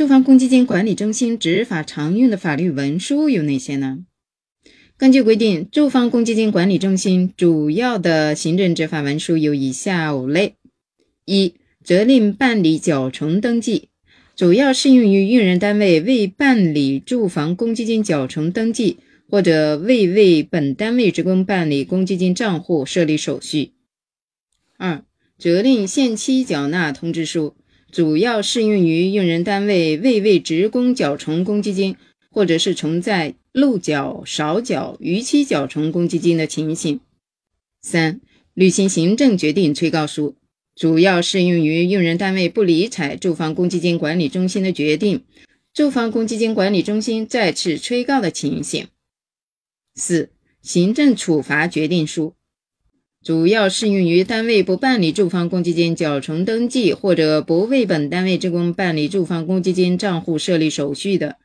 [0.00, 3.98] 住房公积金管理中心执法常用的法律文书有哪些呢？
[4.96, 10.54] 根据规定，住房公积金管理中心主要的行政执法文书有以下五类：
[11.26, 13.90] 一、责令办理缴存登记，
[14.34, 23.72] 主要适用于用人单位未办理住房公积金缴存登记，或者未为本单位职工办理公积金账户设立手续；
[24.78, 25.04] 二、
[25.36, 27.54] 责令限期缴纳通知书，
[27.90, 31.96] 主要适用于用人单位未为职工缴存公积金，
[32.30, 33.34] 或者是存在。
[33.52, 37.00] 漏缴、少缴、逾期缴存公积金的情形。
[37.82, 38.20] 三、
[38.54, 40.36] 履行行政决定催告书，
[40.76, 45.24] 主要适用于用人单位不理睬住房公积金管理中心的决定，
[45.74, 48.86] 住房公积金管理中心再次催告的情形。
[49.96, 50.30] 四、
[50.62, 52.34] 行政处罚决定书，
[53.22, 61.36] 主要适用于单位不办理住房公积金缴存登记，或者不为本单位职工办理住房公积金账户设立手续的。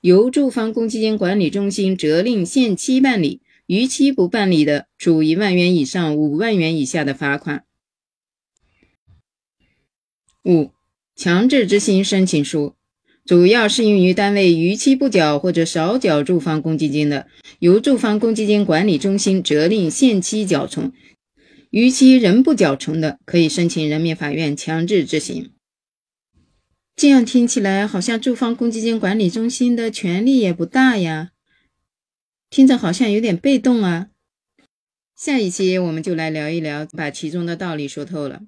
[0.00, 7.64] 由住房公积金管理中心责令限期办理，逾期不办理的，处一万元以上五万元以下的罚款。
[10.44, 10.70] 五、
[11.16, 12.74] 强制执行申请书，
[13.24, 17.26] 主要适用于单位逾期不缴或者少缴住房公积金的，
[17.58, 20.92] 由住房公积金管理中心责令限期缴存，
[21.74, 25.50] 逾期仍不缴存的，可以申请人民法院强制执行。
[26.94, 31.32] 这样听起来好像住房公积金管理中心的权力也不大呀，
[32.48, 34.10] 听着好像有点被动啊。
[35.16, 38.42] 下一期我们就来聊一聊，把其中的道理说透了。